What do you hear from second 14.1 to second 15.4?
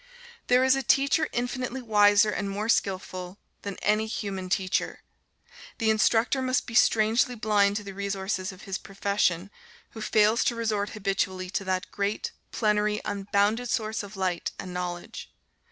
light and knowledge.